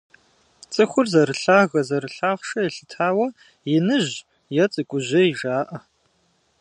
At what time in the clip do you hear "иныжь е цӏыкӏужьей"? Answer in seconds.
3.75-5.29